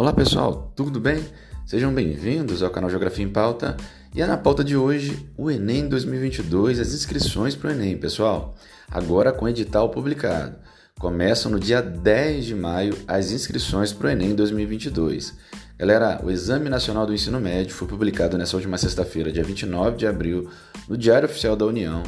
Olá 0.00 0.14
pessoal, 0.14 0.72
tudo 0.74 0.98
bem? 0.98 1.22
Sejam 1.66 1.92
bem-vindos 1.92 2.62
ao 2.62 2.70
canal 2.70 2.88
Geografia 2.88 3.22
em 3.22 3.28
Pauta. 3.28 3.76
E 4.14 4.22
é 4.22 4.26
na 4.26 4.38
pauta 4.38 4.64
de 4.64 4.74
hoje 4.74 5.28
o 5.36 5.50
Enem 5.50 5.90
2022, 5.90 6.80
as 6.80 6.94
inscrições 6.94 7.54
para 7.54 7.68
o 7.68 7.72
Enem, 7.74 7.98
pessoal. 7.98 8.54
Agora 8.90 9.30
com 9.30 9.46
edital 9.46 9.90
publicado. 9.90 10.56
Começam 10.98 11.52
no 11.52 11.60
dia 11.60 11.82
10 11.82 12.46
de 12.46 12.54
maio 12.54 12.96
as 13.06 13.30
inscrições 13.30 13.92
para 13.92 14.06
o 14.06 14.10
Enem 14.10 14.34
2022. 14.34 15.34
Galera, 15.78 16.18
o 16.24 16.30
Exame 16.30 16.70
Nacional 16.70 17.04
do 17.04 17.12
Ensino 17.12 17.38
Médio 17.38 17.74
foi 17.74 17.86
publicado 17.86 18.38
nessa 18.38 18.56
última 18.56 18.78
sexta-feira, 18.78 19.30
dia 19.30 19.44
29 19.44 19.98
de 19.98 20.06
abril, 20.06 20.48
no 20.88 20.96
Diário 20.96 21.28
Oficial 21.28 21.54
da 21.54 21.66
União 21.66 22.02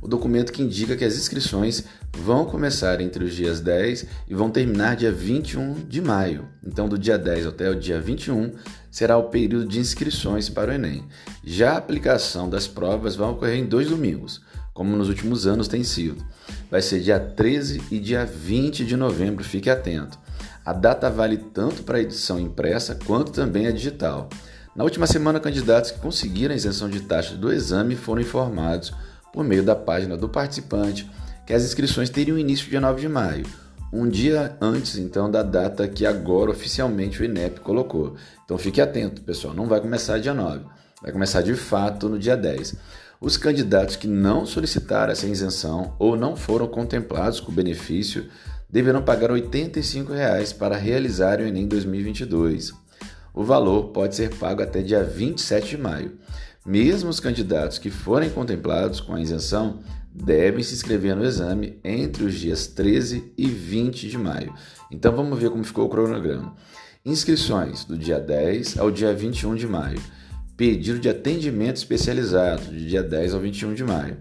o 0.00 0.08
documento 0.08 0.52
que 0.52 0.62
indica 0.62 0.96
que 0.96 1.04
as 1.04 1.16
inscrições 1.16 1.84
vão 2.16 2.44
começar 2.44 3.00
entre 3.00 3.24
os 3.24 3.34
dias 3.34 3.60
10 3.60 4.06
e 4.28 4.34
vão 4.34 4.50
terminar 4.50 4.96
dia 4.96 5.12
21 5.12 5.74
de 5.86 6.00
maio. 6.00 6.48
Então, 6.64 6.88
do 6.88 6.98
dia 6.98 7.18
10 7.18 7.46
até 7.46 7.70
o 7.70 7.74
dia 7.74 8.00
21 8.00 8.52
será 8.90 9.16
o 9.16 9.24
período 9.24 9.66
de 9.66 9.78
inscrições 9.78 10.48
para 10.48 10.70
o 10.70 10.74
Enem. 10.74 11.04
Já 11.44 11.72
a 11.72 11.78
aplicação 11.78 12.48
das 12.48 12.66
provas 12.66 13.16
vai 13.16 13.28
ocorrer 13.28 13.58
em 13.58 13.66
dois 13.66 13.88
domingos, 13.88 14.40
como 14.72 14.96
nos 14.96 15.08
últimos 15.08 15.46
anos 15.46 15.68
tem 15.68 15.82
sido. 15.82 16.24
Vai 16.70 16.82
ser 16.82 17.00
dia 17.00 17.18
13 17.18 17.82
e 17.90 17.98
dia 17.98 18.24
20 18.24 18.84
de 18.84 18.96
novembro, 18.96 19.44
fique 19.44 19.70
atento. 19.70 20.18
A 20.64 20.72
data 20.72 21.08
vale 21.08 21.38
tanto 21.38 21.82
para 21.82 21.98
a 21.98 22.00
edição 22.00 22.38
impressa 22.38 22.94
quanto 22.94 23.32
também 23.32 23.66
a 23.66 23.72
digital. 23.72 24.28
Na 24.76 24.84
última 24.84 25.06
semana, 25.06 25.40
candidatos 25.40 25.90
que 25.90 25.98
conseguiram 25.98 26.52
a 26.52 26.56
isenção 26.56 26.88
de 26.88 27.00
taxa 27.00 27.34
do 27.34 27.52
exame 27.52 27.96
foram 27.96 28.22
informados 28.22 28.92
por 29.32 29.44
meio 29.44 29.62
da 29.62 29.74
página 29.74 30.16
do 30.16 30.28
participante 30.28 31.08
que 31.46 31.54
as 31.54 31.64
inscrições 31.64 32.10
teriam 32.10 32.38
início 32.38 32.68
dia 32.68 32.80
9 32.80 33.00
de 33.00 33.08
maio, 33.08 33.46
um 33.92 34.06
dia 34.06 34.56
antes 34.60 34.98
então 34.98 35.30
da 35.30 35.42
data 35.42 35.88
que 35.88 36.04
agora 36.04 36.50
oficialmente 36.50 37.22
o 37.22 37.24
INEP 37.24 37.60
colocou. 37.60 38.16
Então 38.44 38.58
fique 38.58 38.80
atento, 38.80 39.22
pessoal, 39.22 39.54
não 39.54 39.66
vai 39.66 39.80
começar 39.80 40.18
dia 40.18 40.34
9, 40.34 40.64
vai 41.00 41.10
começar 41.10 41.40
de 41.40 41.54
fato 41.54 42.08
no 42.08 42.18
dia 42.18 42.36
10. 42.36 42.76
Os 43.20 43.36
candidatos 43.36 43.96
que 43.96 44.06
não 44.06 44.46
solicitaram 44.46 45.12
essa 45.12 45.26
isenção 45.26 45.94
ou 45.98 46.16
não 46.16 46.36
foram 46.36 46.68
contemplados 46.68 47.40
com 47.40 47.50
o 47.50 47.54
benefício 47.54 48.28
deverão 48.70 49.02
pagar 49.02 49.30
85 49.30 50.12
reais 50.12 50.52
para 50.52 50.76
realizar 50.76 51.40
o 51.40 51.46
Enem 51.46 51.66
2022. 51.66 52.72
O 53.34 53.42
valor 53.42 53.88
pode 53.88 54.14
ser 54.14 54.34
pago 54.34 54.62
até 54.62 54.82
dia 54.82 55.02
27 55.02 55.70
de 55.70 55.78
maio. 55.78 56.18
Mesmo 56.68 57.08
os 57.08 57.18
candidatos 57.18 57.78
que 57.78 57.88
forem 57.88 58.28
contemplados 58.28 59.00
com 59.00 59.14
a 59.14 59.20
isenção 59.22 59.78
devem 60.12 60.62
se 60.62 60.74
inscrever 60.74 61.16
no 61.16 61.24
exame 61.24 61.80
entre 61.82 62.24
os 62.24 62.34
dias 62.34 62.66
13 62.66 63.32
e 63.38 63.46
20 63.46 64.06
de 64.06 64.18
maio. 64.18 64.52
Então 64.90 65.16
vamos 65.16 65.38
ver 65.38 65.48
como 65.48 65.64
ficou 65.64 65.86
o 65.86 65.88
cronograma. 65.88 66.54
Inscrições 67.06 67.86
do 67.86 67.96
dia 67.96 68.20
10 68.20 68.76
ao 68.76 68.90
dia 68.90 69.14
21 69.14 69.54
de 69.54 69.66
maio. 69.66 69.98
Pedido 70.58 70.98
de 70.98 71.08
atendimento 71.08 71.76
especializado 71.76 72.64
de 72.64 72.86
dia 72.86 73.02
10 73.02 73.32
ao 73.32 73.40
21 73.40 73.72
de 73.72 73.84
maio. 73.84 74.18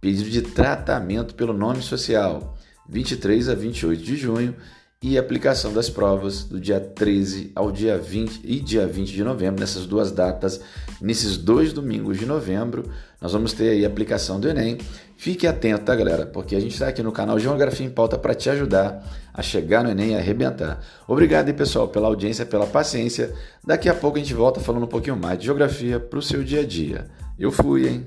Pedido 0.00 0.28
de 0.28 0.42
tratamento 0.42 1.36
pelo 1.36 1.52
nome 1.52 1.80
social 1.80 2.58
23 2.88 3.50
a 3.50 3.54
28 3.54 4.02
de 4.02 4.16
junho 4.16 4.56
e 5.04 5.18
aplicação 5.18 5.70
das 5.70 5.90
provas 5.90 6.44
do 6.44 6.58
dia 6.58 6.80
13 6.80 7.52
ao 7.54 7.70
dia 7.70 7.98
20 7.98 8.40
e 8.42 8.58
dia 8.58 8.86
20 8.86 9.12
de 9.12 9.22
novembro, 9.22 9.60
nessas 9.60 9.84
duas 9.84 10.10
datas, 10.10 10.62
nesses 10.98 11.36
dois 11.36 11.74
domingos 11.74 12.18
de 12.18 12.24
novembro, 12.24 12.88
nós 13.20 13.30
vamos 13.34 13.52
ter 13.52 13.68
aí 13.68 13.84
a 13.84 13.86
aplicação 13.88 14.40
do 14.40 14.48
Enem. 14.48 14.78
Fique 15.14 15.46
atento, 15.46 15.84
tá, 15.84 15.94
galera? 15.94 16.24
Porque 16.24 16.56
a 16.56 16.60
gente 16.60 16.72
está 16.72 16.88
aqui 16.88 17.02
no 17.02 17.12
canal 17.12 17.38
Geografia 17.38 17.84
em 17.84 17.90
Pauta 17.90 18.16
para 18.16 18.34
te 18.34 18.48
ajudar 18.48 19.06
a 19.34 19.42
chegar 19.42 19.84
no 19.84 19.90
Enem 19.90 20.12
e 20.12 20.16
arrebentar. 20.16 20.80
Obrigado 21.06 21.48
aí, 21.48 21.52
pessoal, 21.52 21.86
pela 21.86 22.08
audiência, 22.08 22.46
pela 22.46 22.66
paciência. 22.66 23.30
Daqui 23.62 23.90
a 23.90 23.94
pouco 23.94 24.16
a 24.16 24.20
gente 24.20 24.32
volta 24.32 24.58
falando 24.58 24.84
um 24.84 24.88
pouquinho 24.88 25.18
mais 25.18 25.38
de 25.38 25.44
geografia 25.44 26.00
para 26.00 26.18
o 26.18 26.22
seu 26.22 26.42
dia 26.42 26.60
a 26.60 26.66
dia. 26.66 27.08
Eu 27.38 27.52
fui, 27.52 27.86
hein? 27.86 28.06